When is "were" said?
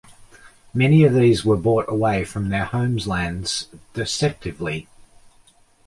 1.45-1.55